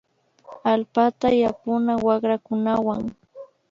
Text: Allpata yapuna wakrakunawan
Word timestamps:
Allpata 0.71 1.27
yapuna 1.41 1.93
wakrakunawan 2.05 3.01